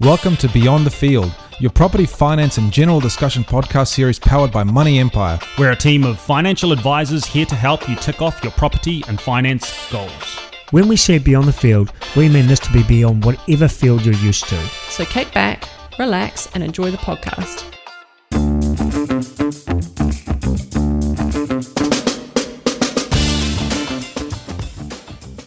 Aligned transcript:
Welcome 0.00 0.38
to 0.38 0.48
Beyond 0.48 0.86
the 0.86 0.90
Field, 0.90 1.30
your 1.58 1.70
property 1.70 2.06
finance 2.06 2.56
and 2.56 2.72
general 2.72 3.00
discussion 3.00 3.44
podcast 3.44 3.88
series 3.88 4.18
powered 4.18 4.50
by 4.50 4.64
Money 4.64 4.98
Empire. 4.98 5.38
We're 5.58 5.72
a 5.72 5.76
team 5.76 6.04
of 6.04 6.18
financial 6.18 6.72
advisors 6.72 7.26
here 7.26 7.44
to 7.44 7.54
help 7.54 7.86
you 7.86 7.96
tick 7.96 8.22
off 8.22 8.42
your 8.42 8.52
property 8.52 9.04
and 9.08 9.20
finance 9.20 9.92
goals. 9.92 10.38
When 10.70 10.88
we 10.88 10.96
say 10.96 11.18
beyond 11.18 11.48
the 11.48 11.52
field, 11.52 11.92
we 12.16 12.30
mean 12.30 12.46
this 12.46 12.60
to 12.60 12.72
be 12.72 12.82
beyond 12.82 13.26
whatever 13.26 13.68
field 13.68 14.02
you're 14.02 14.14
used 14.14 14.48
to. 14.48 14.58
So 14.88 15.04
kick 15.04 15.34
back, 15.34 15.68
relax, 15.98 16.48
and 16.54 16.64
enjoy 16.64 16.90
the 16.90 16.96
podcast. 16.96 17.70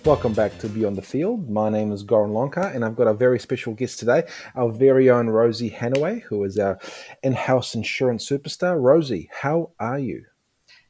Welcome 0.06 0.34
back 0.34 0.58
to 0.60 0.68
Beyond 0.68 0.98
the 0.98 1.02
Field. 1.02 1.50
My 1.50 1.70
name 1.70 1.94
is 1.94 2.04
Goran 2.04 2.34
Lonka, 2.34 2.72
and 2.76 2.84
I've 2.84 2.98
got 2.98 3.08
a 3.08 3.14
very 3.14 3.40
special 3.40 3.74
guest 3.74 4.00
today, 4.00 4.24
our 4.54 4.70
very 4.70 5.10
own 5.10 5.30
Rosie 5.30 5.70
Hanaway, 5.72 6.22
who 6.24 6.44
is 6.44 6.60
our 6.60 6.78
in 7.24 7.32
house 7.32 7.74
insurance 7.74 8.28
superstar. 8.30 8.82
Rosie, 8.82 9.30
how 9.32 9.72
are 9.80 10.00
you? 10.00 10.26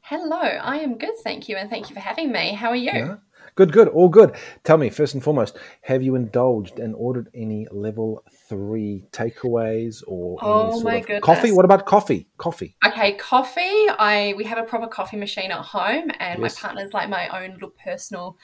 Hello, 0.00 0.36
I 0.40 0.78
am 0.78 0.98
good, 0.98 1.14
thank 1.22 1.48
you, 1.48 1.54
and 1.56 1.70
thank 1.70 1.88
you 1.90 1.94
for 1.94 2.00
having 2.00 2.32
me. 2.32 2.54
How 2.54 2.70
are 2.70 2.76
you? 2.76 2.90
Yeah. 2.92 3.16
Good, 3.54 3.72
good, 3.72 3.86
all 3.86 4.08
good. 4.08 4.34
Tell 4.64 4.78
me, 4.78 4.90
first 4.90 5.14
and 5.14 5.22
foremost, 5.22 5.58
have 5.82 6.02
you 6.02 6.16
indulged 6.16 6.80
and 6.80 6.92
ordered 6.96 7.28
any 7.34 7.68
level 7.70 8.24
three 8.48 9.04
takeaways 9.12 10.02
or 10.08 10.40
Oh 10.42 10.80
my 10.80 10.96
of 10.96 11.06
goodness. 11.06 11.22
coffee? 11.22 11.52
What 11.52 11.64
about 11.64 11.86
coffee? 11.86 12.26
Coffee. 12.36 12.74
Okay, 12.84 13.12
coffee. 13.12 13.86
I 13.96 14.34
we 14.36 14.42
have 14.42 14.58
a 14.58 14.64
proper 14.64 14.88
coffee 14.88 15.18
machine 15.18 15.52
at 15.52 15.60
home, 15.60 16.10
and 16.18 16.42
Yes. 16.42 16.56
my 16.56 16.60
partner's 16.68 16.92
like 16.92 17.08
my 17.08 17.28
own 17.28 17.52
little 17.54 17.70
personal 17.82 18.36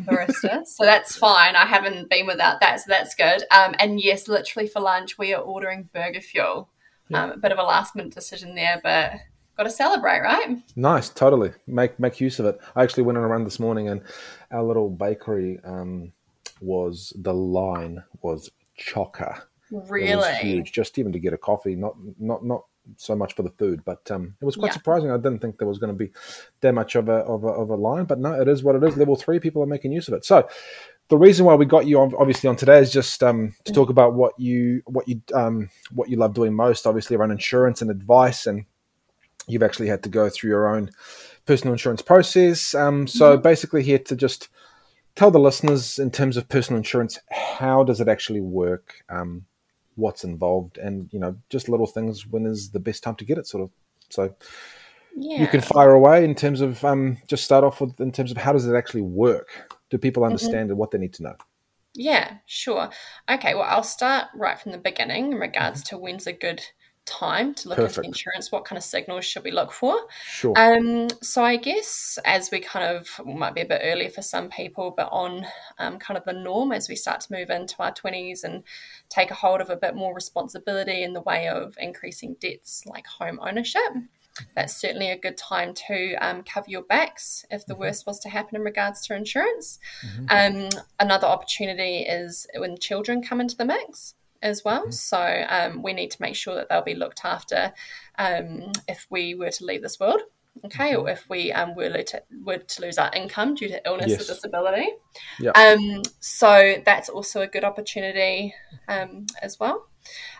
barista, 0.00 0.66
so 0.66 0.84
that's 0.84 1.16
fine. 1.16 1.56
I 1.56 1.66
haven't 1.66 2.10
been 2.10 2.26
without 2.26 2.60
that, 2.60 2.80
so 2.80 2.84
that's 2.88 3.14
good. 3.14 3.44
Um, 3.50 3.74
and 3.78 4.00
yes, 4.00 4.28
literally 4.28 4.68
for 4.68 4.80
lunch 4.80 5.18
we 5.18 5.32
are 5.34 5.40
ordering 5.42 5.88
Burger 5.92 6.20
Fuel. 6.20 6.68
Um, 7.12 7.30
a 7.32 7.36
bit 7.36 7.52
of 7.52 7.58
a 7.58 7.62
last 7.62 7.94
minute 7.94 8.14
decision 8.14 8.54
there, 8.54 8.80
but 8.82 9.12
got 9.56 9.64
to 9.64 9.70
celebrate, 9.70 10.20
right? 10.20 10.56
Nice, 10.74 11.10
totally. 11.10 11.52
Make 11.66 12.00
make 12.00 12.18
use 12.20 12.38
of 12.40 12.46
it. 12.46 12.58
I 12.74 12.82
actually 12.82 13.04
went 13.04 13.18
on 13.18 13.24
a 13.24 13.28
run 13.28 13.44
this 13.44 13.60
morning, 13.60 13.88
and 13.88 14.00
our 14.50 14.62
little 14.62 14.88
bakery 14.90 15.60
um, 15.64 16.12
was 16.60 17.12
the 17.20 17.34
line 17.34 18.02
was 18.22 18.50
chocker. 18.80 19.36
It 19.70 19.76
was 19.76 19.90
Really. 19.90 20.34
huge. 20.36 20.72
Just 20.72 20.98
even 20.98 21.12
to 21.12 21.18
get 21.18 21.32
a 21.34 21.38
coffee, 21.38 21.76
not 21.76 21.94
not 22.18 22.44
not 22.44 22.64
so 22.96 23.14
much 23.16 23.34
for 23.34 23.42
the 23.42 23.50
food, 23.50 23.82
but 23.84 24.10
um, 24.10 24.34
it 24.40 24.44
was 24.44 24.56
quite 24.56 24.68
Yeah. 24.68 24.74
surprising. 24.74 25.10
I 25.10 25.16
didn't 25.16 25.38
think 25.40 25.58
there 25.58 25.68
was 25.68 25.78
going 25.78 25.92
to 25.92 25.98
be 25.98 26.10
that 26.60 26.72
much 26.74 26.94
of 26.96 27.08
a, 27.08 27.18
of 27.24 27.44
a 27.44 27.48
of 27.48 27.70
a 27.70 27.76
line, 27.76 28.04
but 28.04 28.18
no, 28.18 28.32
it 28.40 28.48
is 28.48 28.62
what 28.62 28.76
it 28.76 28.84
is. 28.84 28.96
Level 28.96 29.16
three, 29.16 29.38
people 29.40 29.62
are 29.62 29.66
making 29.66 29.92
use 29.92 30.08
of 30.08 30.14
it. 30.14 30.24
So. 30.24 30.48
The 31.10 31.18
reason 31.18 31.44
why 31.44 31.54
we 31.54 31.66
got 31.66 31.86
you 31.86 32.00
on, 32.00 32.14
obviously 32.18 32.48
on 32.48 32.56
today 32.56 32.78
is 32.78 32.90
just 32.90 33.22
um, 33.22 33.54
to 33.64 33.74
talk 33.74 33.90
about 33.90 34.14
what 34.14 34.32
you 34.40 34.80
what 34.86 35.06
you 35.06 35.20
um, 35.34 35.68
what 35.92 36.08
you 36.08 36.16
love 36.16 36.32
doing 36.32 36.54
most, 36.54 36.86
obviously 36.86 37.14
around 37.14 37.30
insurance 37.30 37.82
and 37.82 37.90
advice, 37.90 38.46
and 38.46 38.64
you've 39.46 39.62
actually 39.62 39.88
had 39.88 40.02
to 40.04 40.08
go 40.08 40.30
through 40.30 40.48
your 40.48 40.74
own 40.74 40.90
personal 41.44 41.74
insurance 41.74 42.00
process. 42.00 42.74
Um, 42.74 43.06
so 43.06 43.36
basically, 43.36 43.82
here 43.82 43.98
to 43.98 44.16
just 44.16 44.48
tell 45.14 45.30
the 45.30 45.38
listeners 45.38 45.98
in 45.98 46.10
terms 46.10 46.38
of 46.38 46.48
personal 46.48 46.78
insurance, 46.78 47.18
how 47.30 47.84
does 47.84 48.00
it 48.00 48.08
actually 48.08 48.40
work? 48.40 48.94
Um, 49.10 49.44
what's 49.96 50.24
involved, 50.24 50.78
and 50.78 51.08
you 51.12 51.18
know, 51.18 51.36
just 51.50 51.68
little 51.68 51.86
things. 51.86 52.26
When 52.26 52.46
is 52.46 52.70
the 52.70 52.80
best 52.80 53.02
time 53.02 53.16
to 53.16 53.24
get 53.24 53.38
it? 53.38 53.46
Sort 53.46 53.64
of. 53.64 53.70
So 54.10 54.34
Yeah. 55.16 55.40
you 55.40 55.46
can 55.48 55.60
fire 55.60 55.92
away 55.92 56.24
in 56.24 56.34
terms 56.34 56.60
of 56.60 56.84
um, 56.84 57.18
just 57.28 57.44
start 57.44 57.64
off 57.64 57.80
with 57.80 58.00
in 58.00 58.12
terms 58.12 58.30
of 58.30 58.36
how 58.36 58.52
does 58.52 58.66
it 58.66 58.74
actually 58.74 59.02
work? 59.02 59.72
Do 59.90 59.98
people 59.98 60.24
understand 60.24 60.70
and 60.70 60.78
what 60.78 60.90
they 60.90 60.98
need 60.98 61.14
to 61.14 61.22
know? 61.22 61.36
Yeah, 61.94 62.38
sure. 62.46 62.90
Okay, 63.30 63.54
well, 63.54 63.64
I'll 63.64 63.84
start 63.84 64.26
right 64.34 64.58
from 64.58 64.72
the 64.72 64.78
beginning 64.78 65.32
in 65.32 65.38
regards 65.38 65.82
to 65.84 65.98
when's 65.98 66.26
a 66.26 66.32
good 66.32 66.60
time 67.06 67.54
to 67.54 67.68
look 67.68 67.76
Perfect. 67.76 67.98
into 67.98 68.08
insurance. 68.08 68.50
What 68.50 68.64
kind 68.64 68.76
of 68.76 68.84
signals 68.84 69.24
should 69.24 69.44
we 69.44 69.50
look 69.50 69.72
for? 69.72 69.96
Sure. 70.26 70.54
Um, 70.56 71.08
so 71.22 71.44
I 71.44 71.56
guess 71.56 72.18
as 72.24 72.50
we 72.50 72.60
kind 72.60 72.96
of 72.96 73.08
might 73.26 73.54
be 73.54 73.60
a 73.60 73.66
bit 73.66 73.82
early 73.84 74.08
for 74.08 74.22
some 74.22 74.48
people, 74.48 74.92
but 74.96 75.08
on 75.10 75.46
um, 75.78 75.98
kind 75.98 76.16
of 76.16 76.24
the 76.24 76.32
norm 76.32 76.72
as 76.72 76.88
we 76.88 76.96
start 76.96 77.20
to 77.22 77.32
move 77.32 77.50
into 77.50 77.82
our 77.82 77.92
twenties 77.92 78.44
and 78.44 78.62
take 79.08 79.30
a 79.30 79.34
hold 79.34 79.60
of 79.60 79.70
a 79.70 79.76
bit 79.76 79.94
more 79.94 80.14
responsibility 80.14 81.02
in 81.02 81.12
the 81.12 81.22
way 81.22 81.48
of 81.48 81.76
increasing 81.78 82.36
debts 82.40 82.84
like 82.86 83.06
home 83.06 83.38
ownership. 83.42 83.80
That's 84.56 84.74
certainly 84.74 85.10
a 85.10 85.18
good 85.18 85.36
time 85.36 85.74
to 85.86 86.14
um, 86.16 86.42
cover 86.42 86.68
your 86.68 86.82
backs 86.82 87.44
if 87.50 87.66
the 87.66 87.76
worst 87.76 88.04
was 88.04 88.18
to 88.20 88.28
happen 88.28 88.56
in 88.56 88.62
regards 88.62 89.06
to 89.06 89.14
insurance. 89.14 89.78
Um, 90.28 90.70
another 90.98 91.28
opportunity 91.28 91.98
is 91.98 92.44
when 92.56 92.76
children 92.78 93.22
come 93.22 93.40
into 93.40 93.56
the 93.56 93.64
mix 93.64 94.14
as 94.44 94.62
well. 94.64 94.92
So 94.92 95.44
um, 95.48 95.82
we 95.82 95.92
need 95.92 96.12
to 96.12 96.22
make 96.22 96.36
sure 96.36 96.54
that 96.54 96.68
they'll 96.68 96.82
be 96.82 96.94
looked 96.94 97.24
after 97.24 97.72
um, 98.18 98.70
if 98.86 99.06
we 99.10 99.34
were 99.34 99.50
to 99.50 99.64
leave 99.64 99.82
this 99.82 99.98
world. 99.98 100.20
Okay, 100.64 100.94
or 100.94 101.10
if 101.10 101.28
we 101.28 101.50
um, 101.50 101.74
were, 101.74 101.90
to, 101.90 102.22
were 102.44 102.58
to 102.58 102.82
lose 102.82 102.96
our 102.96 103.10
income 103.12 103.56
due 103.56 103.66
to 103.66 103.80
illness 103.84 104.10
Yes. 104.10 104.22
or 104.22 104.34
disability. 104.34 104.86
Yeah. 105.40 105.50
Um, 105.50 106.02
so 106.20 106.76
that's 106.84 107.08
also 107.08 107.40
a 107.40 107.48
good 107.48 107.64
opportunity 107.64 108.54
um, 108.86 109.26
as 109.42 109.58
well. 109.58 109.88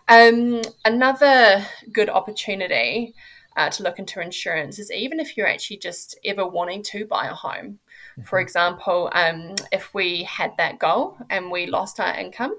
Um, 0.06 0.62
another 0.84 1.66
good 1.92 2.08
opportunity 2.08 3.12
uh, 3.56 3.70
to 3.70 3.82
look 3.82 3.98
into 3.98 4.20
insurance 4.20 4.78
is 4.78 4.92
even 4.92 5.18
if 5.18 5.36
you're 5.36 5.48
actually 5.48 5.78
just 5.78 6.16
ever 6.24 6.46
wanting 6.46 6.84
to 6.84 7.06
buy 7.06 7.26
a 7.26 7.34
home. 7.34 7.80
For 8.24 8.38
example, 8.38 9.10
um, 9.12 9.56
if 9.72 9.92
we 9.94 10.22
had 10.22 10.52
that 10.58 10.78
goal 10.78 11.16
and 11.28 11.50
we 11.50 11.66
lost 11.66 11.98
our 11.98 12.14
income, 12.14 12.54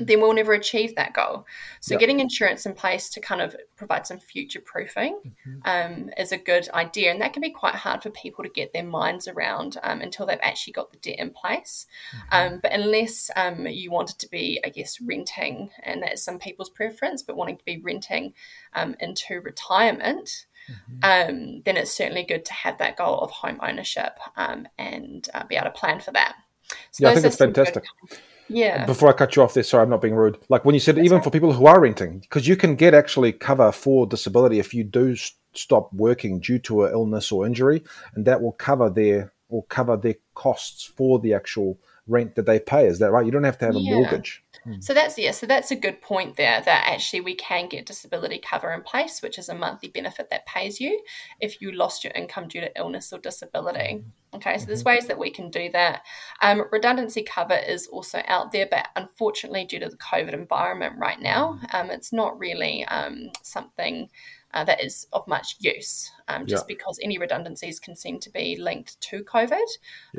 then 0.00 0.20
we'll 0.20 0.32
never 0.32 0.52
achieve 0.52 0.94
that 0.96 1.12
goal. 1.12 1.46
So, 1.80 1.94
Yep. 1.94 2.00
getting 2.00 2.20
insurance 2.20 2.66
in 2.66 2.74
place 2.74 3.10
to 3.10 3.20
kind 3.20 3.40
of 3.40 3.54
provide 3.76 4.06
some 4.06 4.18
future 4.18 4.60
proofing 4.60 5.34
um, 5.64 6.10
is 6.16 6.32
a 6.32 6.38
good 6.38 6.68
idea. 6.70 7.10
And 7.10 7.20
that 7.20 7.32
can 7.32 7.42
be 7.42 7.50
quite 7.50 7.74
hard 7.74 8.02
for 8.02 8.10
people 8.10 8.42
to 8.44 8.50
get 8.50 8.72
their 8.72 8.84
minds 8.84 9.28
around 9.28 9.78
um, 9.82 10.00
until 10.00 10.24
they've 10.26 10.38
actually 10.42 10.72
got 10.72 10.90
the 10.92 10.98
debt 10.98 11.18
in 11.18 11.30
place. 11.30 11.86
Um, 12.30 12.60
but 12.62 12.72
unless 12.72 13.30
um, 13.36 13.66
you 13.66 13.90
want 13.90 14.10
it 14.10 14.18
to 14.20 14.28
be, 14.30 14.60
I 14.64 14.68
guess, 14.70 15.00
renting, 15.00 15.70
and 15.82 16.02
that 16.02 16.14
is 16.14 16.22
some 16.22 16.38
people's 16.38 16.70
preference, 16.70 17.22
but 17.22 17.36
wanting 17.36 17.58
to 17.58 17.64
be 17.64 17.78
renting 17.78 18.34
um, 18.74 18.94
into 19.00 19.40
retirement. 19.40 20.46
Um, 21.02 21.62
then 21.64 21.76
it's 21.76 21.92
certainly 21.92 22.22
good 22.22 22.44
to 22.44 22.52
have 22.52 22.78
that 22.78 22.96
goal 22.96 23.18
of 23.18 23.32
home 23.32 23.58
ownership 23.60 24.16
um, 24.36 24.68
and 24.78 25.28
uh, 25.34 25.44
be 25.44 25.56
able 25.56 25.66
to 25.66 25.70
plan 25.72 25.98
for 25.98 26.12
that. 26.12 26.36
So 26.92 27.04
yeah, 27.04 27.10
I 27.10 27.14
think 27.14 27.26
it's 27.26 27.36
some 27.36 27.48
good- 27.52 27.66
fantastic. 27.66 27.84
Yeah. 28.52 28.86
Before 28.86 29.08
I 29.08 29.12
cut 29.12 29.34
you 29.34 29.42
off 29.42 29.54
there, 29.54 29.62
sorry, 29.62 29.82
I'm 29.82 29.90
not 29.90 30.02
being 30.02 30.14
rude. 30.14 30.38
Like 30.48 30.64
when 30.64 30.74
you 30.74 30.80
said, 30.80 30.98
even 30.98 31.22
for 31.22 31.30
people 31.30 31.52
who 31.52 31.66
are 31.66 31.80
renting, 31.80 32.20
because 32.20 32.46
you 32.46 32.56
can 32.56 32.76
get 32.76 32.94
actually 32.94 33.32
cover 33.32 33.72
for 33.72 34.06
disability 34.06 34.58
if 34.58 34.74
you 34.74 34.84
do 34.84 35.12
s- 35.12 35.32
stop 35.54 35.92
working 35.92 36.40
due 36.40 36.58
to 36.60 36.84
an 36.84 36.92
illness 36.92 37.32
or 37.32 37.46
injury, 37.46 37.82
and 38.14 38.24
that 38.26 38.40
will 38.42 38.52
cover 38.52 38.90
their 38.90 39.32
will 39.48 39.62
cover 39.62 39.96
their 39.96 40.16
costs 40.34 40.84
for 40.84 41.18
the 41.18 41.34
actual 41.34 41.78
rent 42.12 42.34
that 42.36 42.46
they 42.46 42.60
pay. 42.60 42.86
Is 42.86 42.98
that 43.00 43.10
right? 43.10 43.24
You 43.24 43.32
don't 43.32 43.44
have 43.44 43.58
to 43.58 43.64
have 43.66 43.76
a 43.76 43.80
mortgage. 43.80 44.44
So 44.78 44.94
that's 44.94 45.18
yeah, 45.18 45.32
so 45.32 45.46
that's 45.46 45.72
a 45.72 45.76
good 45.76 46.00
point 46.00 46.36
there 46.36 46.62
that 46.64 46.86
actually 46.88 47.20
we 47.20 47.34
can 47.34 47.68
get 47.68 47.84
disability 47.84 48.38
cover 48.38 48.72
in 48.72 48.82
place, 48.82 49.20
which 49.20 49.38
is 49.38 49.48
a 49.48 49.54
monthly 49.54 49.88
benefit 49.88 50.30
that 50.30 50.46
pays 50.46 50.80
you 50.80 51.02
if 51.40 51.60
you 51.60 51.72
lost 51.72 52.04
your 52.04 52.12
income 52.12 52.46
due 52.46 52.60
to 52.60 52.78
illness 52.78 53.12
or 53.12 53.18
disability. 53.18 54.04
Okay, 54.34 54.56
so 54.58 54.66
there's 54.66 54.84
ways 54.84 55.08
that 55.08 55.18
we 55.18 55.30
can 55.30 55.50
do 55.50 55.68
that. 55.72 56.02
Um, 56.40 56.64
redundancy 56.70 57.22
cover 57.22 57.56
is 57.56 57.88
also 57.88 58.22
out 58.26 58.52
there, 58.52 58.68
but 58.70 58.88
unfortunately, 58.94 59.64
due 59.64 59.80
to 59.80 59.88
the 59.88 59.96
COVID 59.96 60.32
environment 60.32 60.94
right 60.96 61.20
now, 61.20 61.58
um, 61.72 61.90
it's 61.90 62.12
not 62.12 62.38
really 62.38 62.84
um, 62.86 63.30
something 63.42 64.08
uh, 64.54 64.64
that 64.64 64.82
is 64.84 65.06
of 65.12 65.26
much 65.26 65.56
use, 65.60 66.10
um, 66.28 66.46
just 66.46 66.64
Yeah. 66.64 66.74
because 66.74 66.98
any 67.02 67.18
redundancies 67.18 67.80
can 67.80 67.96
seem 67.96 68.20
to 68.20 68.30
be 68.30 68.56
linked 68.56 69.00
to 69.00 69.24
COVID. 69.24 69.66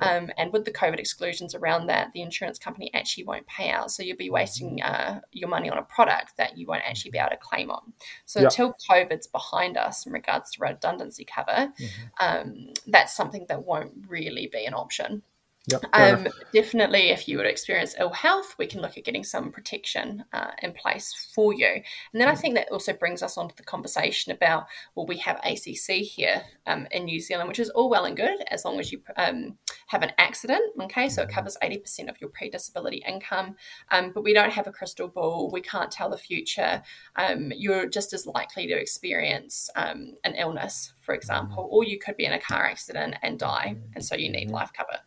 Um, 0.02 0.32
and 0.38 0.52
with 0.52 0.66
the 0.66 0.72
COVID 0.72 1.00
exclusions 1.00 1.54
around 1.56 1.88
that, 1.88 2.12
the 2.14 2.22
insurance 2.22 2.58
company 2.58 2.92
actually 2.94 3.26
won't 3.26 3.46
pay 3.48 3.70
out. 3.70 3.92
So 3.92 4.04
you'll 4.04 4.18
be 4.18 4.30
wasting 4.30 4.82
uh, 4.82 5.22
your 5.32 5.50
money 5.50 5.70
on 5.70 5.78
a 5.78 5.84
product 5.84 6.38
that 6.38 6.58
you 6.58 6.66
won't 6.68 6.84
actually 6.84 7.12
be 7.12 7.20
able 7.20 7.30
to 7.32 7.38
claim 7.38 7.70
on. 7.70 7.94
So 8.26 8.40
Yeah. 8.40 8.46
until 8.46 8.74
COVID's 8.90 9.28
behind 9.28 9.78
us 9.78 10.06
in 10.06 10.12
regards 10.12 10.52
to 10.52 10.62
redundancy 10.62 11.26
cover, 11.26 11.72
um, 12.20 12.74
that's 12.88 13.16
something 13.16 13.46
that 13.50 13.64
won't 13.66 13.94
really 14.08 14.48
be 14.48 14.66
an 14.66 14.74
option. 14.74 15.24
Yep. 15.68 15.86
Um, 15.94 16.28
definitely, 16.54 17.12
if 17.12 17.26
you 17.28 17.38
were 17.38 17.46
to 17.46 17.50
experience 17.50 17.96
ill 17.98 18.10
health, 18.10 18.56
we 18.58 18.68
can 18.68 18.82
look 18.82 18.98
at 18.98 19.06
getting 19.06 19.24
some 19.24 19.50
protection 19.50 20.26
uh, 20.34 20.52
in 20.62 20.74
place 20.74 21.30
for 21.34 21.54
you. 21.54 21.68
And 21.68 22.22
then 22.22 22.28
I 22.28 22.36
think 22.36 22.56
that 22.56 22.70
also 22.70 22.92
brings 22.92 23.24
us 23.24 23.38
onto 23.38 23.56
the 23.56 23.64
conversation 23.64 24.34
about 24.34 24.66
well, 24.96 25.06
we 25.06 25.18
have 25.20 25.40
ACC 25.46 26.02
here 26.02 26.44
um, 26.68 26.86
in 26.92 27.06
New 27.06 27.22
Zealand, 27.22 27.48
which 27.48 27.60
is 27.60 27.70
all 27.70 27.90
well 27.90 28.04
and 28.04 28.18
good 28.18 28.44
as 28.52 28.66
long 28.66 28.78
as 28.78 28.92
you 28.92 29.02
um, 29.16 29.58
have 29.94 30.02
an 30.02 30.12
accident. 30.18 30.64
Okay, 30.82 31.08
so 31.08 31.22
it 31.22 31.30
covers 31.30 31.56
80% 31.62 32.10
of 32.10 32.20
your 32.20 32.30
pre 32.32 32.50
disability 32.50 33.04
income, 33.08 33.56
um, 33.92 34.12
but 34.14 34.24
we 34.24 34.34
don't 34.34 34.52
have 34.52 34.68
a 34.68 34.72
crystal 34.72 35.08
ball. 35.08 35.52
We 35.52 35.62
can't 35.62 35.92
tell 35.92 36.10
the 36.10 36.18
future. 36.18 36.82
Um, 37.16 37.54
you're 37.56 37.88
just 37.88 38.12
as 38.12 38.26
likely 38.26 38.66
to 38.68 38.74
experience 38.74 39.70
um, 39.76 40.16
an 40.24 40.34
illness, 40.36 40.94
for 41.02 41.14
example, 41.14 41.70
or 41.72 41.84
you 41.84 42.00
could 42.00 42.18
be 42.18 42.26
in 42.26 42.34
a 42.34 42.40
car 42.40 42.66
accident 42.66 43.16
and 43.22 43.38
die, 43.38 43.78
and 43.94 44.04
so 44.04 44.16
you 44.16 44.32
need 44.32 44.50
life 44.50 44.72
cover. 44.76 45.00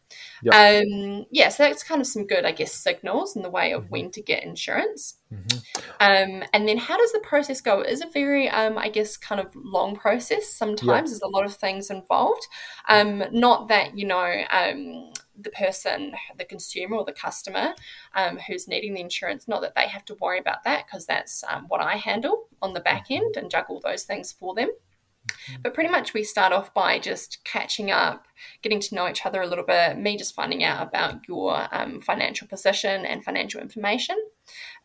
Um, 0.54 1.26
yeah, 1.30 1.48
so 1.48 1.64
that's 1.64 1.82
kind 1.82 2.00
of 2.00 2.06
some 2.06 2.26
good, 2.26 2.44
I 2.44 2.52
guess, 2.52 2.72
signals 2.72 3.34
in 3.34 3.42
the 3.42 3.50
way 3.50 3.72
of 3.72 3.90
when 3.90 4.12
to 4.12 4.22
get 4.22 4.44
insurance. 4.44 5.18
Mm-hmm. 5.32 5.58
Um, 5.98 6.44
and 6.52 6.68
then 6.68 6.78
how 6.78 6.96
does 6.96 7.12
the 7.12 7.20
process 7.20 7.60
go? 7.60 7.80
It 7.80 7.90
is 7.90 8.00
a 8.00 8.08
very, 8.08 8.48
um, 8.48 8.78
I 8.78 8.88
guess, 8.88 9.16
kind 9.16 9.40
of 9.40 9.48
long 9.56 9.96
process. 9.96 10.48
Sometimes 10.48 10.86
yeah. 10.86 11.00
there's 11.00 11.22
a 11.22 11.28
lot 11.28 11.44
of 11.44 11.54
things 11.54 11.90
involved. 11.90 12.46
Um, 12.88 13.24
not 13.32 13.68
that, 13.68 13.98
you 13.98 14.06
know, 14.06 14.42
um, 14.50 15.12
the 15.38 15.50
person, 15.50 16.12
the 16.38 16.44
consumer 16.44 16.96
or 16.96 17.04
the 17.04 17.12
customer 17.12 17.74
um, 18.14 18.38
who's 18.38 18.68
needing 18.68 18.94
the 18.94 19.00
insurance, 19.00 19.48
not 19.48 19.62
that 19.62 19.74
they 19.74 19.88
have 19.88 20.04
to 20.06 20.16
worry 20.20 20.38
about 20.38 20.64
that 20.64 20.86
because 20.86 21.06
that's 21.06 21.42
um, 21.48 21.66
what 21.68 21.80
I 21.80 21.96
handle 21.96 22.48
on 22.62 22.72
the 22.72 22.80
back 22.80 23.08
mm-hmm. 23.08 23.24
end 23.24 23.36
and 23.36 23.50
juggle 23.50 23.80
those 23.80 24.04
things 24.04 24.32
for 24.32 24.54
them. 24.54 24.68
Mm-hmm. 24.68 25.62
But 25.62 25.74
pretty 25.74 25.90
much 25.90 26.14
we 26.14 26.22
start 26.22 26.52
off 26.52 26.72
by 26.72 27.00
just 27.00 27.42
catching 27.44 27.90
up, 27.90 28.26
getting 28.62 28.80
to 28.80 28.94
know 28.94 29.08
each 29.08 29.26
other 29.26 29.42
a 29.42 29.46
little 29.46 29.64
bit, 29.64 29.98
me 29.98 30.16
just 30.16 30.34
finding 30.34 30.62
out 30.62 30.86
about 30.86 31.26
your 31.26 31.66
um, 31.72 32.00
financial 32.00 32.46
position 32.46 33.04
and 33.04 33.24
financial 33.24 33.60
information. 33.60 34.16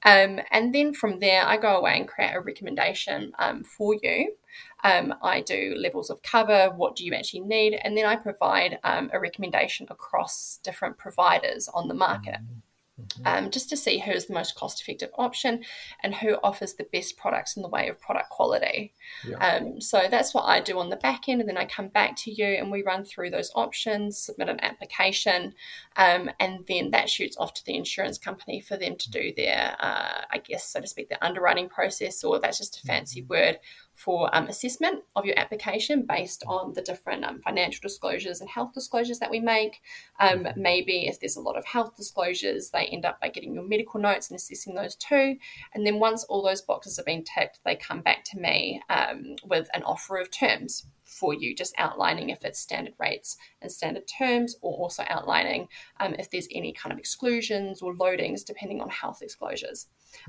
Um, 0.03 0.39
and 0.51 0.73
then 0.73 0.93
from 0.93 1.19
there, 1.19 1.45
I 1.45 1.57
go 1.57 1.77
away 1.77 1.97
and 1.97 2.07
create 2.07 2.33
a 2.33 2.41
recommendation 2.41 3.33
um, 3.39 3.63
for 3.63 3.95
you. 4.01 4.33
Um, 4.83 5.13
I 5.21 5.41
do 5.41 5.75
levels 5.77 6.09
of 6.09 6.21
cover, 6.23 6.71
what 6.75 6.95
do 6.95 7.05
you 7.05 7.13
actually 7.13 7.41
need, 7.41 7.79
and 7.83 7.95
then 7.95 8.05
I 8.05 8.15
provide 8.15 8.79
um, 8.83 9.09
a 9.13 9.19
recommendation 9.19 9.87
across 9.89 10.59
different 10.63 10.97
providers 10.97 11.69
on 11.73 11.87
the 11.87 11.93
market. 11.93 12.35
Mm-hmm 12.35 12.59
mm-hmm. 13.07 13.45
um, 13.45 13.51
just 13.51 13.69
to 13.69 13.77
see 13.77 13.99
who 13.99 14.11
is 14.11 14.27
the 14.27 14.33
most 14.33 14.55
cost 14.55 14.81
effective 14.81 15.09
option 15.17 15.63
and 16.03 16.15
who 16.15 16.37
offers 16.43 16.73
the 16.73 16.87
best 16.91 17.17
products 17.17 17.55
in 17.55 17.61
the 17.61 17.69
way 17.69 17.89
of 17.89 17.99
product 17.99 18.29
quality. 18.29 18.93
Yeah. 19.27 19.37
Um, 19.37 19.81
so 19.81 20.07
that's 20.09 20.33
what 20.33 20.43
I 20.43 20.59
do 20.61 20.79
on 20.79 20.89
the 20.89 20.95
back 20.95 21.27
end. 21.27 21.41
And 21.41 21.49
then 21.49 21.57
I 21.57 21.65
come 21.65 21.87
back 21.87 22.15
to 22.17 22.31
you 22.31 22.45
and 22.45 22.71
we 22.71 22.83
run 22.83 23.03
through 23.03 23.29
those 23.29 23.51
options, 23.55 24.17
submit 24.17 24.49
an 24.49 24.63
application, 24.63 25.53
um, 25.95 26.29
and 26.39 26.65
then 26.67 26.91
that 26.91 27.09
shoots 27.09 27.37
off 27.37 27.53
to 27.55 27.65
the 27.65 27.75
insurance 27.75 28.17
company 28.17 28.61
for 28.61 28.77
them 28.77 28.95
to 28.95 29.11
do 29.11 29.33
their, 29.35 29.75
uh, 29.79 30.21
I 30.29 30.37
guess, 30.37 30.65
so 30.65 30.81
to 30.81 30.87
speak, 30.87 31.09
the 31.09 31.23
underwriting 31.23 31.69
process, 31.69 32.23
or 32.23 32.39
that's 32.39 32.57
just 32.57 32.77
a 32.77 32.81
fancy 32.81 33.21
mm-hmm. 33.21 33.33
word 33.33 33.59
for 34.03 34.35
um, 34.35 34.47
assessment 34.47 35.03
of 35.15 35.25
your 35.25 35.37
application 35.37 36.05
based 36.07 36.43
on 36.47 36.73
the 36.73 36.81
different 36.81 37.23
um, 37.23 37.39
financial 37.41 37.81
disclosures 37.81 38.41
and 38.41 38.49
health 38.49 38.73
disclosures 38.73 39.19
that 39.19 39.29
we 39.29 39.39
make. 39.39 39.81
Um, 40.19 40.43
mm-hmm. 40.43 40.61
maybe 40.61 41.07
if 41.07 41.19
there's 41.19 41.35
a 41.35 41.41
lot 41.41 41.57
of 41.57 41.65
health 41.65 41.95
disclosures, 41.95 42.71
they 42.71 42.85
end 42.85 43.05
up 43.05 43.21
by 43.21 43.29
getting 43.29 43.53
your 43.53 43.67
medical 43.67 43.99
notes 43.99 44.29
and 44.29 44.37
assessing 44.37 44.73
those 44.73 44.95
too. 44.95 45.37
And 45.73 45.85
then 45.85 45.99
once 45.99 46.23
all 46.23 46.41
those 46.41 46.61
boxes 46.61 46.97
have 46.97 47.05
been 47.05 47.23
ticked, 47.23 47.59
they 47.63 47.75
come 47.75 48.01
back 48.01 48.23
to 48.25 48.39
me 48.39 48.81
um, 48.89 49.35
with 49.45 49.69
an 49.73 49.83
offer 49.83 50.17
of 50.17 50.31
terms 50.31 50.87
for 51.05 51.33
you, 51.33 51.53
just 51.53 51.75
outlining 51.77 52.29
if 52.29 52.43
it's 52.43 52.59
standard 52.59 52.93
rates 52.97 53.37
and 53.61 53.71
standard 53.71 54.07
terms, 54.07 54.55
or 54.61 54.73
also 54.77 55.03
outlining 55.07 55.67
um, 55.99 56.15
if 56.17 56.31
there's 56.31 56.47
any 56.51 56.73
kind 56.73 56.93
of 56.93 56.97
exclusions 56.97 57.81
or 57.81 57.93
loadings 57.93 58.43
depending 58.43 58.81
on 58.81 58.89
health 58.89 59.19
disclosures. 59.19 59.87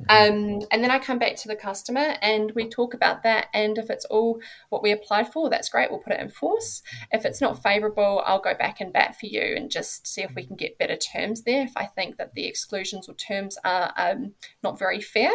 Mm-hmm. 0.08 0.60
Um, 0.60 0.66
and 0.70 0.82
then 0.82 0.90
I 0.90 0.98
come 0.98 1.18
back 1.18 1.36
to 1.36 1.48
the 1.48 1.56
customer 1.56 2.16
and 2.22 2.52
we 2.52 2.68
talk 2.68 2.94
about 2.94 3.22
that. 3.22 3.48
And 3.52 3.78
if 3.78 3.90
it's 3.90 4.04
all 4.06 4.40
what 4.68 4.82
we 4.82 4.92
applied 4.92 5.32
for, 5.32 5.50
that's 5.50 5.68
great. 5.68 5.90
We'll 5.90 6.00
put 6.00 6.12
it 6.12 6.20
in 6.20 6.28
force. 6.28 6.82
If 7.10 7.24
it's 7.24 7.40
not 7.40 7.62
favourable, 7.62 8.22
I'll 8.24 8.40
go 8.40 8.54
back 8.54 8.80
and 8.80 8.92
bat 8.92 9.18
for 9.18 9.26
you 9.26 9.54
and 9.56 9.70
just 9.70 10.06
see 10.06 10.22
if 10.22 10.34
we 10.34 10.46
can 10.46 10.56
get 10.56 10.78
better 10.78 10.96
terms 10.96 11.42
there. 11.42 11.64
If 11.64 11.76
I 11.76 11.86
think 11.86 12.16
that 12.16 12.34
the 12.34 12.46
exclusions 12.46 13.08
or 13.08 13.14
terms 13.14 13.58
are 13.64 13.92
um, 13.96 14.32
not 14.62 14.78
very 14.78 15.00
fair. 15.00 15.32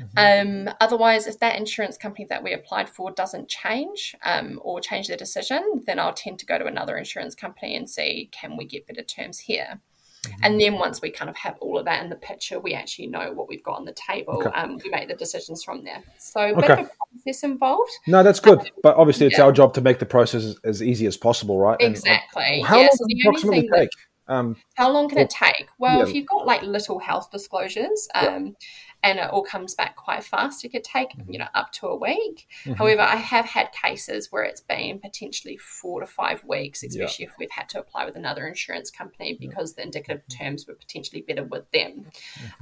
Mm-hmm. 0.00 0.68
Um, 0.68 0.74
otherwise, 0.80 1.26
if 1.26 1.38
that 1.40 1.56
insurance 1.56 1.96
company 1.96 2.26
that 2.28 2.42
we 2.42 2.52
applied 2.52 2.88
for 2.88 3.10
doesn't 3.12 3.48
change 3.48 4.16
um, 4.24 4.58
or 4.62 4.80
change 4.80 5.08
their 5.08 5.16
decision, 5.16 5.82
then 5.86 5.98
I'll 5.98 6.12
tend 6.12 6.38
to 6.40 6.46
go 6.46 6.58
to 6.58 6.66
another 6.66 6.96
insurance 6.96 7.34
company 7.34 7.76
and 7.76 7.88
see 7.88 8.28
can 8.32 8.56
we 8.56 8.64
get 8.64 8.86
better 8.86 9.02
terms 9.02 9.40
here. 9.40 9.80
Mm-hmm. 10.26 10.44
And 10.44 10.60
then 10.60 10.74
once 10.74 11.00
we 11.00 11.10
kind 11.10 11.30
of 11.30 11.36
have 11.36 11.56
all 11.60 11.78
of 11.78 11.86
that 11.86 12.02
in 12.02 12.10
the 12.10 12.16
picture, 12.16 12.60
we 12.60 12.74
actually 12.74 13.06
know 13.06 13.32
what 13.32 13.48
we've 13.48 13.62
got 13.62 13.78
on 13.78 13.84
the 13.84 13.94
table. 13.94 14.42
Okay. 14.44 14.50
Um, 14.50 14.78
we 14.82 14.90
make 14.90 15.08
the 15.08 15.14
decisions 15.14 15.64
from 15.64 15.82
there. 15.82 16.02
So 16.18 16.40
a 16.40 16.52
okay. 16.52 16.86
process 17.24 17.42
involved. 17.42 17.90
No, 18.06 18.22
that's 18.22 18.40
good. 18.40 18.58
Um, 18.58 18.66
but 18.82 18.96
obviously, 18.96 19.26
it's 19.26 19.38
yeah. 19.38 19.44
our 19.44 19.52
job 19.52 19.72
to 19.74 19.80
make 19.80 19.98
the 19.98 20.06
process 20.06 20.44
as, 20.44 20.56
as, 20.64 20.82
easy 20.82 21.06
as 21.06 21.16
possible, 21.16 21.58
right? 21.58 21.78
Exactly. 21.80 22.42
And, 22.44 22.64
uh, 22.64 22.66
how 22.66 22.76
yeah, 22.76 22.82
long 22.82 22.90
so 22.92 23.04
approximately 23.20 23.62
take? 23.62 23.70
That, 23.70 24.34
um, 24.34 24.56
how 24.74 24.90
long 24.90 25.08
can 25.08 25.18
it 25.18 25.30
take? 25.30 25.68
Well, 25.78 25.98
yeah. 25.98 26.04
if 26.04 26.14
you've 26.14 26.26
got 26.26 26.46
like 26.46 26.62
little 26.62 26.98
health 26.98 27.30
disclosures, 27.32 28.06
um, 28.14 28.54
and 29.02 29.18
it 29.18 29.30
all 29.30 29.42
comes 29.42 29.74
back 29.74 29.96
quite 29.96 30.24
fast. 30.24 30.64
It 30.64 30.70
could 30.70 30.84
take, 30.84 31.12
you 31.28 31.38
know, 31.38 31.48
up 31.54 31.72
to 31.72 31.86
a 31.86 31.96
week. 31.96 32.48
Mm-hmm. 32.64 32.74
However, 32.74 33.02
I 33.02 33.16
have 33.16 33.46
had 33.46 33.72
cases 33.72 34.30
where 34.30 34.42
it's 34.42 34.60
been 34.60 34.98
potentially 34.98 35.56
four 35.56 36.00
to 36.00 36.06
five 36.06 36.44
weeks, 36.44 36.82
especially 36.82 37.24
yeah. 37.24 37.30
if 37.30 37.38
we've 37.38 37.50
had 37.50 37.68
to 37.70 37.80
apply 37.80 38.04
with 38.04 38.16
another 38.16 38.46
insurance 38.46 38.90
company 38.90 39.36
because 39.40 39.72
yeah. 39.72 39.76
the 39.76 39.86
indicative 39.86 40.22
terms 40.28 40.66
were 40.66 40.74
potentially 40.74 41.22
better 41.22 41.44
with 41.44 41.70
them. 41.70 42.06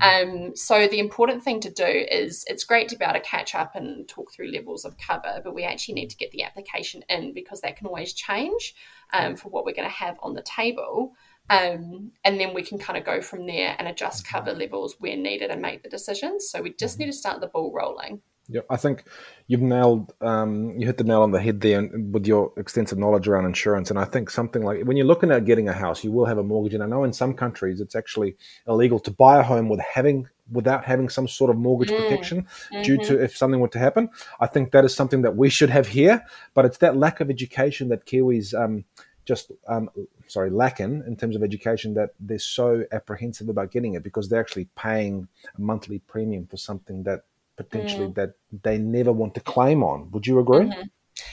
Mm-hmm. 0.01 0.39
Um, 0.39 0.57
so 0.57 0.87
the 0.87 1.01
important 1.01 1.43
thing 1.43 1.61
to 1.61 1.71
do 1.71 1.85
is 1.85 2.45
it's 2.49 2.65
great 2.65 2.89
to 2.89 2.97
be 2.97 3.05
able 3.05 3.15
to 3.15 3.21
catch 3.21 3.55
up 3.55 3.75
and 3.75 4.07
talk 4.09 4.33
through 4.33 4.53
levels 4.53 4.85
of 4.85 4.97
cover, 4.99 5.41
but 5.43 5.55
we 5.55 5.65
actually 5.65 5.95
need 5.95 6.11
to 6.11 6.17
get 6.17 6.31
the 6.31 6.45
application 6.45 7.05
in 7.09 7.33
because 7.33 7.61
that 7.63 7.77
can 7.77 7.87
always 7.87 8.13
change 8.13 8.75
um, 9.13 9.37
for 9.37 9.49
what 9.49 9.65
we're 9.65 9.75
going 9.75 9.89
to 9.89 9.95
have 9.95 10.19
on 10.23 10.35
the 10.35 10.43
table. 10.43 11.15
Um, 11.51 12.13
and 12.25 12.39
then 12.39 12.55
we 12.55 12.63
can 12.63 12.79
kind 12.79 12.99
of 12.99 13.05
go 13.05 13.21
from 13.21 13.47
there 13.47 13.75
and 13.79 13.89
adjust 13.89 14.27
cover 14.27 14.53
levels 14.53 14.97
where 14.99 15.17
needed 15.17 15.51
and 15.51 15.63
make 15.63 15.83
the 15.83 15.89
decisions. 15.89 16.51
So 16.51 16.63
we 16.63 16.75
just 16.75 16.95
mm-hmm. 16.95 17.05
need 17.05 17.13
to 17.13 17.17
start 17.17 17.41
the 17.41 17.47
ball 17.47 17.73
rolling. 17.73 18.21
Yeah, 18.51 18.63
I 18.71 18.77
think 18.77 19.05
you've 19.47 19.61
nailed, 19.61 20.15
um, 20.23 20.71
you 20.79 20.87
hit 20.87 20.97
the 20.97 21.05
nail 21.05 21.21
on 21.21 21.33
the 21.33 21.41
head 21.41 21.61
there 21.61 21.87
with 22.11 22.27
your 22.27 22.51
extensive 22.57 22.97
knowledge 22.97 23.29
around 23.29 23.45
insurance. 23.45 23.91
And 23.91 23.99
I 23.99 24.07
think 24.07 24.31
something 24.31 24.63
like 24.63 24.85
when 24.85 24.97
you're 24.97 25.07
looking 25.07 25.31
at 25.31 25.45
getting 25.45 25.69
a 25.69 25.73
house, 25.75 26.03
you 26.03 26.11
will 26.11 26.25
have 26.25 26.39
a 26.39 26.43
mortgage. 26.43 26.73
And 26.73 26.83
I 26.83 26.87
know 26.87 27.05
in 27.05 27.13
some 27.13 27.35
countries 27.35 27.83
it's 27.83 27.95
actually 27.95 28.37
illegal 28.67 29.01
to 29.01 29.11
buy 29.11 29.39
a 29.39 29.43
home 29.43 29.69
with 29.69 29.81
having 29.81 30.29
without 30.51 30.83
having 30.83 31.11
some 31.11 31.29
sort 31.29 31.51
of 31.51 31.59
mortgage 31.59 31.91
mm. 31.91 31.99
protection 31.99 32.47
mm-hmm. 32.73 32.83
due 32.83 32.97
to 32.97 33.23
if 33.23 33.37
something 33.37 33.61
were 33.61 33.69
to 33.69 33.79
happen. 33.79 34.09
I 34.41 34.47
think 34.47 34.73
that 34.73 34.83
is 34.83 34.95
something 34.95 35.21
that 35.23 35.37
we 35.37 35.51
should 35.51 35.69
have 35.69 35.87
here, 35.87 36.25
but 36.55 36.65
it's 36.65 36.79
that 36.79 36.97
lack 36.97 37.21
of 37.21 37.29
education 37.29 37.91
that 37.91 38.07
Kiwis 38.07 38.55
um, 38.55 38.85
just 39.29 39.53
um, 39.69 39.91
sorry 40.27 40.49
lacking 40.49 41.05
in 41.07 41.15
terms 41.15 41.37
of 41.37 41.43
education 41.43 41.93
that 41.93 42.11
they're 42.19 42.39
so 42.39 42.85
apprehensive 42.93 43.51
about 43.51 43.71
getting 43.71 43.93
it 43.93 44.03
because 44.03 44.31
they're 44.31 44.41
actually 44.41 44.69
paying 44.75 45.29
a 45.57 45.61
monthly 45.61 45.99
premium 45.99 46.47
for 46.47 46.57
something 46.57 47.03
that 47.03 47.25
potentially 47.59 48.07
mm. 48.07 48.15
that 48.15 48.33
they 48.63 48.79
never 48.79 49.13
want 49.13 49.35
to 49.35 49.41
claim 49.41 49.83
on. 49.83 50.11
Would 50.13 50.27
you 50.27 50.39
agree? 50.39 50.61
Mm-hmm. 50.61 50.83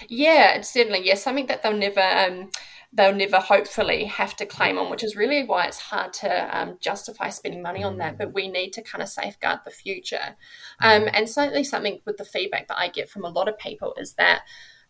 Yeah, 0.09 0.59
certainly. 0.59 1.07
Yeah, 1.07 1.15
something 1.15 1.45
that 1.45 1.63
they'll 1.63 1.77
never 1.87 2.01
um, 2.01 2.49
they'll 2.91 3.15
never 3.15 3.37
hopefully 3.37 4.03
have 4.05 4.35
to 4.37 4.45
claim 4.45 4.77
on, 4.77 4.91
which 4.91 5.03
is 5.03 5.15
really 5.15 5.45
why 5.45 5.65
it's 5.65 5.79
hard 5.79 6.11
to 6.13 6.57
um, 6.57 6.77
justify 6.81 7.29
spending 7.29 7.61
money 7.61 7.81
on 7.81 7.97
that. 7.99 8.17
But 8.17 8.33
we 8.33 8.49
need 8.49 8.71
to 8.73 8.81
kind 8.81 9.01
of 9.01 9.07
safeguard 9.07 9.59
the 9.63 9.71
future. 9.71 10.35
Um, 10.81 11.03
mm. 11.03 11.11
and 11.13 11.29
certainly 11.29 11.63
something 11.63 12.01
with 12.05 12.17
the 12.17 12.25
feedback 12.25 12.67
that 12.67 12.77
I 12.77 12.89
get 12.89 13.09
from 13.09 13.23
a 13.23 13.29
lot 13.29 13.47
of 13.47 13.57
people 13.57 13.95
is 13.97 14.15
that 14.15 14.41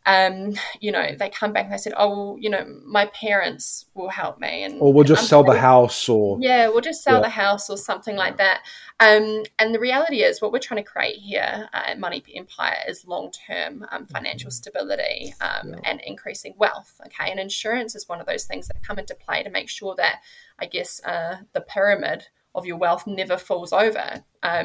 um, 0.06 0.54
you 0.80 0.92
know, 0.92 1.16
they 1.18 1.30
come 1.30 1.52
back 1.52 1.66
and 1.66 1.74
they 1.74 1.78
said, 1.78 1.94
"Oh, 1.98 2.10
well, 2.10 2.38
you 2.40 2.50
know, 2.50 2.66
my 2.86 3.08
parents 3.08 3.86
will 3.96 4.10
help 4.10 4.40
me," 4.40 4.64
and 4.64 4.80
or 4.80 4.94
we'll 4.94 5.04
just 5.04 5.28
sell 5.28 5.44
the 5.44 5.58
house, 5.58 6.08
or 6.08 6.38
yeah, 6.40 6.68
we'll 6.68 6.82
just 6.82 7.04
sell 7.04 7.16
yeah. 7.16 7.24
the 7.24 7.30
house 7.30 7.70
or 7.70 7.78
something 7.78 8.16
like 8.16 8.38
that. 8.38 8.62
Um, 9.00 9.44
and 9.58 9.74
the 9.74 9.80
reality 9.80 10.22
is, 10.22 10.42
what 10.42 10.52
we're 10.52 10.60
trying 10.60 10.84
to 10.84 10.90
create 10.90 11.16
here 11.16 11.68
at 11.74 12.00
Money 12.00 12.24
Empire 12.36 12.78
is 12.88 13.06
long-term 13.06 13.86
um, 13.92 14.06
financial 14.06 14.50
mm-hmm. 14.50 14.54
stability 14.54 15.34
um, 15.42 15.70
yeah. 15.70 15.80
and 15.86 16.02
increasing 16.06 16.54
wealth. 16.58 17.02
Okay, 17.08 17.32
and 17.32 17.40
insurance 17.40 17.96
is 17.96 18.08
one 18.08 18.22
of 18.22 18.28
those 18.28 18.46
things 18.46 18.68
that 18.68 18.84
come 18.84 19.00
into 19.00 19.16
play 19.16 19.42
to 19.42 19.50
make 19.50 19.70
sure 19.70 19.96
that, 19.96 20.22
I 20.60 20.68
guess, 20.68 21.04
uh, 21.04 21.38
the 21.54 21.62
pyramid 21.62 22.28
of 22.56 22.66
your 22.66 22.78
wealth 22.78 23.06
never 23.06 23.38
falls 23.38 23.74
over. 23.74 24.24
Because 24.42 24.64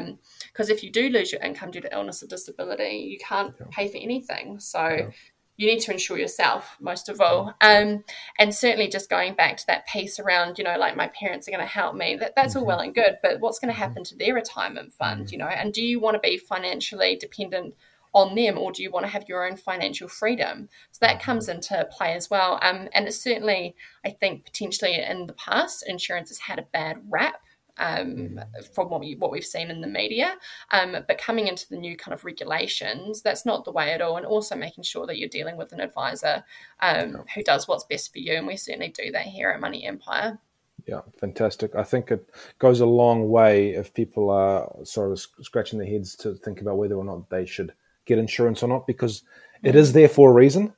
um, 0.69 0.75
if 0.75 0.83
you 0.83 0.91
do 0.91 1.09
lose 1.09 1.31
your 1.31 1.41
income 1.41 1.71
due 1.71 1.81
to 1.81 1.93
illness 1.93 2.23
or 2.23 2.27
disability, 2.27 3.07
you 3.11 3.17
can't 3.17 3.53
yeah. 3.59 3.65
pay 3.69 3.87
for 3.87 3.97
anything. 3.97 4.59
So 4.59 4.87
yeah. 4.87 5.09
you 5.57 5.67
need 5.67 5.81
to 5.81 5.91
insure 5.91 6.17
yourself 6.17 6.77
most 6.79 7.09
of 7.09 7.19
all. 7.19 7.53
Um, 7.61 8.03
and 8.39 8.53
certainly 8.53 8.87
just 8.87 9.09
going 9.09 9.35
back 9.35 9.57
to 9.57 9.67
that 9.67 9.87
piece 9.87 10.19
around, 10.19 10.57
you 10.57 10.63
know, 10.63 10.77
like 10.77 10.95
my 10.95 11.07
parents 11.07 11.47
are 11.47 11.51
going 11.51 11.63
to 11.63 11.67
help 11.67 11.95
me, 11.95 12.15
that, 12.17 12.33
that's 12.35 12.53
mm-hmm. 12.53 12.59
all 12.59 12.65
well 12.65 12.79
and 12.79 12.95
good, 12.95 13.17
but 13.21 13.39
what's 13.39 13.59
going 13.59 13.73
to 13.73 13.73
mm-hmm. 13.73 13.83
happen 13.83 14.03
to 14.05 14.15
their 14.15 14.33
retirement 14.33 14.93
fund, 14.93 15.25
mm-hmm. 15.25 15.33
you 15.33 15.37
know? 15.37 15.47
And 15.47 15.73
do 15.73 15.83
you 15.83 15.99
want 15.99 16.15
to 16.15 16.19
be 16.19 16.37
financially 16.37 17.15
dependent 17.15 17.75
on 18.13 18.35
them 18.35 18.57
or 18.57 18.71
do 18.71 18.83
you 18.83 18.91
want 18.91 19.05
to 19.05 19.11
have 19.11 19.27
your 19.27 19.47
own 19.47 19.55
financial 19.55 20.07
freedom 20.07 20.67
so 20.91 20.99
that 21.01 21.15
mm-hmm. 21.15 21.25
comes 21.25 21.47
into 21.47 21.87
play 21.91 22.13
as 22.13 22.29
well 22.29 22.59
um, 22.61 22.89
and 22.93 23.07
it's 23.07 23.21
certainly 23.21 23.75
i 24.05 24.09
think 24.09 24.43
potentially 24.43 24.95
in 24.95 25.27
the 25.27 25.33
past 25.33 25.83
insurance 25.87 26.29
has 26.29 26.39
had 26.39 26.59
a 26.59 26.67
bad 26.73 26.97
rap 27.09 27.41
um, 27.81 28.39
from 28.73 28.89
what, 28.89 29.01
we, 29.01 29.15
what 29.15 29.31
we've 29.31 29.43
seen 29.43 29.71
in 29.71 29.81
the 29.81 29.87
media. 29.87 30.35
Um, 30.71 30.95
but 31.07 31.17
coming 31.17 31.47
into 31.47 31.67
the 31.69 31.77
new 31.77 31.97
kind 31.97 32.13
of 32.13 32.23
regulations, 32.23 33.21
that's 33.21 33.45
not 33.45 33.65
the 33.65 33.71
way 33.71 33.91
at 33.91 34.01
all. 34.01 34.17
And 34.17 34.25
also 34.25 34.55
making 34.55 34.83
sure 34.83 35.05
that 35.07 35.17
you're 35.17 35.27
dealing 35.27 35.57
with 35.57 35.73
an 35.73 35.81
advisor 35.81 36.43
um, 36.79 37.23
who 37.35 37.43
does 37.43 37.67
what's 37.67 37.85
best 37.85 38.13
for 38.13 38.19
you. 38.19 38.35
And 38.35 38.47
we 38.47 38.55
certainly 38.55 38.93
do 38.95 39.11
that 39.11 39.25
here 39.25 39.49
at 39.49 39.59
Money 39.59 39.85
Empire. 39.85 40.39
Yeah, 40.87 41.01
fantastic. 41.19 41.75
I 41.75 41.83
think 41.83 42.11
it 42.11 42.27
goes 42.57 42.79
a 42.79 42.85
long 42.85 43.29
way 43.29 43.71
if 43.71 43.93
people 43.93 44.29
are 44.29 44.71
sort 44.83 45.11
of 45.11 45.19
scratching 45.45 45.79
their 45.79 45.87
heads 45.87 46.15
to 46.17 46.35
think 46.35 46.61
about 46.61 46.77
whether 46.77 46.95
or 46.95 47.03
not 47.03 47.29
they 47.29 47.45
should 47.45 47.73
get 48.05 48.17
insurance 48.17 48.63
or 48.63 48.67
not, 48.67 48.87
because 48.87 49.23
it 49.63 49.75
is 49.75 49.93
there 49.93 50.09
for 50.09 50.31
a 50.31 50.33
reason. 50.33 50.73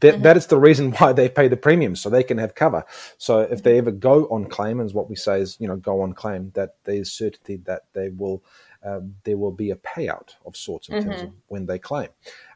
That, 0.00 0.14
mm-hmm. 0.14 0.22
that 0.22 0.36
is 0.36 0.46
the 0.46 0.58
reason 0.58 0.92
why 0.98 1.12
they 1.12 1.28
pay 1.28 1.48
the 1.48 1.56
premiums, 1.56 2.00
so 2.00 2.10
they 2.10 2.22
can 2.22 2.38
have 2.38 2.54
cover. 2.54 2.84
So 3.16 3.40
if 3.40 3.62
they 3.62 3.78
ever 3.78 3.90
go 3.90 4.26
on 4.26 4.46
claim, 4.46 4.80
and 4.80 4.92
what 4.92 5.08
we 5.08 5.16
say 5.16 5.40
is, 5.40 5.56
you 5.60 5.68
know, 5.68 5.76
go 5.76 6.00
on 6.02 6.12
claim, 6.12 6.52
that 6.54 6.76
there's 6.84 7.10
certainty 7.12 7.56
that 7.66 7.82
they 7.92 8.10
will 8.10 8.42
uh, 8.84 9.00
there 9.24 9.36
will 9.36 9.52
be 9.52 9.70
a 9.70 9.76
payout 9.76 10.34
of 10.46 10.56
sorts 10.56 10.88
in 10.88 11.02
terms 11.02 11.22
of 11.22 11.32
when 11.48 11.66
they 11.66 11.78
claim. 11.78 12.08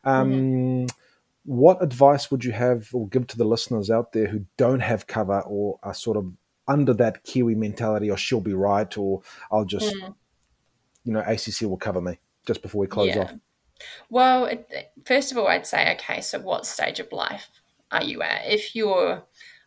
Um, 0.05 0.87
What 1.45 1.83
advice 1.83 2.31
would 2.31 2.45
you 2.45 2.53
have 2.53 2.89
or 2.93 3.09
give 3.09 3.27
to 3.27 3.37
the 3.37 3.45
listeners 3.45 3.91
out 3.91 4.13
there 4.13 4.29
who 4.29 4.45
don't 4.57 4.79
have 4.79 5.09
cover 5.09 5.41
or 5.41 5.81
are 5.83 5.95
sort 5.95 6.17
of 6.17 6.37
under 6.69 6.95
that 6.95 7.25
Kiwi 7.25 7.57
mentality, 7.57 8.09
or 8.09 8.17
she'll 8.17 8.41
be 8.41 8.55
right, 8.55 8.97
or 8.97 9.23
I'll 9.51 9.65
just, 9.65 9.93
you 11.05 11.13
know, 11.13 11.19
ACC 11.21 11.63
will 11.63 11.77
cover 11.77 12.01
me 12.01 12.21
just 12.47 12.63
before 12.63 12.81
we 12.81 12.87
close 12.87 13.09
Yeah. 13.09 13.23
off? 13.23 13.35
Well, 14.11 14.51
first 15.05 15.33
of 15.33 15.39
all, 15.39 15.49
I'd 15.49 15.67
say, 15.67 15.93
okay, 15.95 16.21
so 16.21 16.39
what 16.39 16.67
stage 16.67 17.01
of 17.01 17.13
life 17.13 17.49
are 17.91 18.03
you 18.03 18.23
at? 18.23 18.47
If 18.47 18.75
you're, 18.75 19.23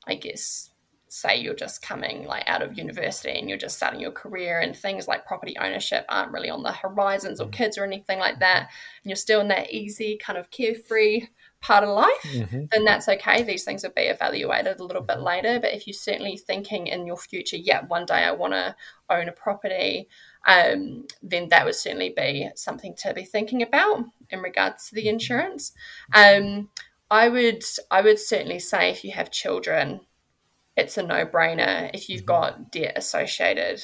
I 0.08 0.16
guess, 0.16 0.70
say 1.08 1.38
you're 1.38 1.56
just 1.56 1.82
coming 1.82 2.26
like 2.26 2.44
out 2.46 2.62
of 2.62 2.78
university 2.78 3.40
and 3.40 3.48
you're 3.48 3.58
just 3.58 3.78
starting 3.78 4.02
your 4.02 4.12
career 4.12 4.60
and 4.60 4.76
things 4.76 5.08
like 5.08 5.26
property 5.26 5.56
ownership 5.58 6.06
aren't 6.10 6.34
really 6.34 6.50
on 6.50 6.62
the 6.62 6.74
horizons 6.74 7.40
or 7.40 7.48
mm. 7.48 7.54
kids 7.54 7.78
or 7.78 7.86
anything 7.86 8.20
like 8.20 8.40
that, 8.40 8.70
and 9.04 9.10
you're 9.10 9.16
still 9.16 9.40
in 9.40 9.48
that 9.48 9.72
easy 9.72 10.18
kind 10.18 10.38
of 10.38 10.52
carefree 10.52 11.28
part 11.66 11.84
of 11.84 11.90
life, 11.90 12.70
then 12.72 12.86
that's 12.86 13.10
okay. 13.10 13.42
These 13.42 13.64
things 13.64 13.82
will 13.82 13.92
be 13.96 14.04
evaluated 14.04 14.80
a 14.80 14.84
little 14.84 15.02
bit 15.02 15.20
later. 15.20 15.60
But 15.60 15.74
if 15.74 15.88
you're 15.88 15.96
certainly 15.96 16.38
thinking 16.38 16.86
in 16.86 17.08
your 17.08 17.18
future, 17.18 17.58
yeah, 17.58 17.82
one 17.88 18.06
day 18.06 18.24
I 18.24 18.32
want 18.34 18.54
to 18.54 18.76
own 19.10 19.30
a 19.30 19.32
property, 19.32 20.08
um, 20.46 21.08
then 21.24 21.50
that 21.50 21.66
would 21.66 21.74
certainly 21.74 22.14
be 22.16 22.50
something 22.56 22.94
to 22.98 23.16
be 23.16 23.24
thinking 23.24 23.64
about 23.64 24.06
in 24.30 24.42
regards 24.42 24.90
to 24.90 24.96
the 24.96 25.10
insurance. 25.10 25.72
Um, 26.14 26.70
I 27.10 27.30
would 27.30 27.64
I 27.90 28.02
would 28.02 28.20
certainly 28.20 28.60
say 28.60 28.92
if 28.92 29.04
you 29.04 29.14
have 29.14 29.32
children, 29.32 30.02
it's 30.78 31.00
a 31.00 31.04
no 31.04 31.26
brainer. 31.26 31.90
If 31.96 32.10
you've 32.10 32.28
got 32.28 32.72
debt 32.72 32.94
associated 32.96 33.84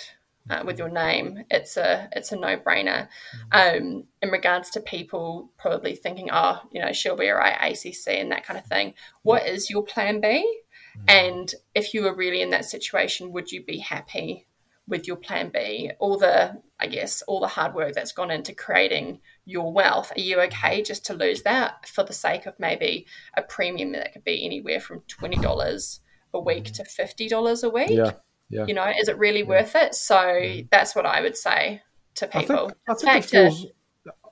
uh, 0.50 0.64
with 0.66 0.80
your 0.80 0.90
name, 0.90 1.44
it's 1.50 1.78
a 1.78 2.10
it's 2.14 2.32
a 2.32 2.36
no 2.36 2.58
brainer. 2.58 3.08
Um, 3.52 4.06
in 4.22 4.30
regards 4.30 4.70
to 4.72 4.82
people 4.82 5.52
probably 5.58 5.96
thinking, 5.96 6.30
oh, 6.32 6.62
you 6.72 6.82
know, 6.82 6.92
she'll 6.92 7.16
be 7.16 7.30
all 7.30 7.38
right, 7.38 7.72
ACC 7.72 8.08
and 8.16 8.32
that 8.32 8.46
kind 8.46 8.60
of 8.60 8.66
thing. 8.66 8.94
What 9.24 9.46
is 9.48 9.70
your 9.70 9.84
plan 9.84 10.20
B? 10.22 10.62
And 11.08 11.54
if 11.74 11.94
you 11.94 12.04
were 12.04 12.16
really 12.16 12.42
in 12.42 12.50
that 12.52 12.66
situation, 12.66 13.32
would 13.32 13.52
you 13.52 13.64
be 13.64 13.78
happy 13.80 14.48
with 14.88 15.08
your 15.08 15.16
plan 15.16 15.50
B? 15.54 15.92
All 16.00 16.18
the, 16.18 16.62
I 16.80 16.88
guess, 16.88 17.22
all 17.24 17.40
the 17.40 17.48
hard 17.48 17.74
work 17.74 17.94
that's 17.94 18.12
gone 18.12 18.32
into 18.32 18.54
creating 18.54 19.22
your 19.46 19.72
wealth. 19.72 20.12
Are 20.16 20.22
you 20.22 20.40
okay 20.42 20.82
just 20.82 21.06
to 21.06 21.14
lose 21.14 21.44
that 21.44 21.88
for 21.88 22.04
the 22.04 22.14
sake 22.14 22.46
of 22.46 22.60
maybe 22.60 23.08
a 23.36 23.42
premium 23.42 23.94
that 23.94 24.14
could 24.14 24.24
be 24.24 24.46
anywhere 24.46 24.80
from 24.80 25.02
twenty 25.08 25.38
dollars 25.38 26.02
a 26.34 26.40
week 26.40 26.66
to 26.74 26.84
fifty 26.84 27.28
dollars 27.28 27.64
a 27.64 27.70
week? 27.70 27.92
Yeah, 27.92 28.14
yeah. 28.52 28.66
You 28.68 28.74
know, 28.74 28.86
is 29.00 29.08
it 29.08 29.18
really 29.18 29.44
worth 29.44 29.76
it? 29.76 29.96
So 29.96 30.62
that's 30.72 30.96
what 30.96 31.06
I 31.06 31.22
would 31.22 31.38
say 31.38 31.82
to 32.16 32.38
I 32.38 32.42
people. 32.42 32.68
think, 32.70 32.78
I 32.90 32.94
think 32.94 33.26
it 33.26 33.28
to- 33.30 33.50
falls. 33.50 33.66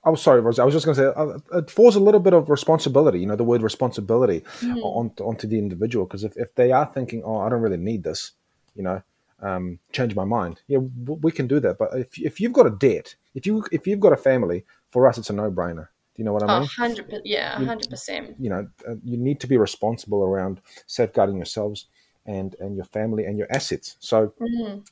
I'm 0.06 0.16
sorry, 0.16 0.40
Rosie. 0.40 0.62
I 0.62 0.66
was 0.66 0.74
just 0.74 0.86
going 0.86 0.96
to 0.96 1.02
say 1.02 1.08
uh, 1.56 1.58
it 1.60 1.70
falls 1.70 1.96
a 1.98 2.00
little 2.00 2.22
bit 2.22 2.34
of 2.34 2.50
responsibility. 2.50 3.20
You 3.20 3.26
know, 3.28 3.36
the 3.36 3.44
word 3.44 3.62
responsibility 3.62 4.44
Hmm. 4.62 4.78
on, 4.78 5.12
onto 5.20 5.46
the 5.46 5.58
individual 5.60 6.06
because 6.06 6.24
if, 6.24 6.38
if 6.38 6.56
they 6.56 6.72
are 6.72 6.86
thinking, 6.94 7.22
"Oh, 7.26 7.38
I 7.40 7.50
don't 7.50 7.62
really 7.62 7.78
need 7.78 8.04
this," 8.04 8.32
you 8.76 8.84
know, 8.84 9.02
um, 9.42 9.78
change 9.92 10.16
my 10.16 10.24
mind. 10.24 10.62
Yeah, 10.68 10.78
w- 11.04 11.20
we 11.22 11.32
can 11.34 11.48
do 11.48 11.60
that. 11.60 11.78
But 11.78 11.90
if 11.96 12.18
if 12.18 12.40
you've 12.40 12.54
got 12.54 12.66
a 12.66 12.70
debt, 12.72 13.16
if 13.36 13.46
you 13.46 13.64
if 13.74 13.86
you've 13.88 14.00
got 14.00 14.14
a 14.14 14.18
family, 14.18 14.64
for 14.90 15.06
us, 15.08 15.18
it's 15.18 15.30
a 15.30 15.34
no 15.34 15.52
brainer. 15.52 15.88
Do 16.16 16.24
you 16.24 16.24
know 16.26 16.34
what 16.34 16.44
I 16.44 16.46
Oh, 16.56 16.60
mean? 16.62 16.70
100 16.78 17.22
yeah, 17.26 17.56
hundred 17.56 17.90
percent. 17.90 18.36
you 18.40 18.50
know, 18.50 18.68
uh, 18.88 18.96
you 19.04 19.18
need 19.18 19.40
to 19.42 19.48
be 19.48 19.58
responsible 19.58 20.24
around 20.24 20.62
safeguarding 20.88 21.36
yourselves 21.36 21.88
and 22.29 22.55
and 22.59 22.75
your 22.75 22.86
family 22.86 23.25
and 23.25 23.38
your 23.38 23.48
assets. 23.50 23.98
So, 24.00 24.33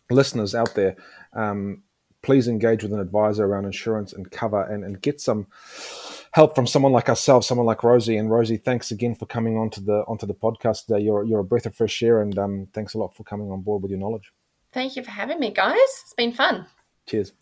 listeners 0.10 0.56
out 0.56 0.74
there, 0.76 0.96
um, 1.34 1.84
please 2.24 2.48
engage 2.48 2.84
with 2.84 2.92
an 2.92 3.00
advisor 3.00 3.46
around 3.46 3.66
insurance 3.66 4.12
and 4.12 4.30
cover, 4.32 4.64
and, 4.64 4.84
and 4.84 5.02
get 5.02 5.22
some 5.22 5.48
help 6.32 6.56
from 6.56 6.68
someone 6.68 6.92
like 6.92 7.10
ourselves, 7.10 7.48
someone 7.48 7.68
like 7.68 7.84
Rosie. 7.84 8.18
And 8.18 8.30
Rosie, 8.32 8.58
thanks 8.58 8.92
again 8.92 9.16
for 9.16 9.28
coming 9.28 9.58
onto 9.58 9.80
the 9.82 10.04
onto 10.08 10.26
the 10.26 10.34
podcast 10.34 10.88
today. 10.88 11.02
You're 11.04 11.24
you're 11.24 11.40
a 11.40 11.46
breath 11.52 11.68
of 11.68 11.76
fresh 11.76 12.02
air, 12.02 12.22
and 12.22 12.38
um, 12.38 12.68
thanks 12.74 12.96
a 12.96 12.98
lot 12.98 13.16
for 13.16 13.24
coming 13.24 13.52
on 13.52 13.62
board 13.62 13.84
with 13.84 13.92
your 13.92 14.00
knowledge. 14.00 14.32
Thank 14.74 14.96
you 14.96 15.04
for 15.04 15.12
having 15.12 15.40
me, 15.40 15.52
guys. 15.52 15.78
It's 15.78 16.14
been 16.18 16.34
fun. 16.34 16.66
Cheers. 17.06 17.34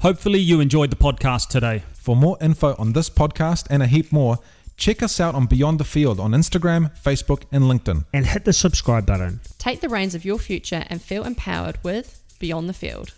Hopefully, 0.00 0.38
you 0.38 0.60
enjoyed 0.60 0.90
the 0.90 0.96
podcast 0.96 1.48
today. 1.48 1.82
For 1.94 2.16
more 2.16 2.38
info 2.40 2.74
on 2.78 2.94
this 2.94 3.10
podcast 3.10 3.66
and 3.68 3.82
a 3.82 3.86
heap 3.86 4.10
more, 4.10 4.38
check 4.80 5.02
us 5.02 5.20
out 5.20 5.36
on 5.36 5.46
Beyond 5.46 5.78
the 5.78 5.84
Field 5.84 6.18
on 6.18 6.32
Instagram, 6.32 6.90
Facebook, 6.98 7.44
and 7.52 7.64
LinkedIn. 7.64 8.06
And 8.12 8.26
hit 8.26 8.44
the 8.44 8.52
subscribe 8.52 9.06
button. 9.06 9.40
Take 9.58 9.80
the 9.80 9.88
reins 9.88 10.14
of 10.16 10.24
your 10.24 10.38
future 10.38 10.84
and 10.88 11.00
feel 11.00 11.24
empowered 11.24 11.78
with 11.84 12.20
Beyond 12.40 12.68
the 12.68 12.72
Field. 12.72 13.12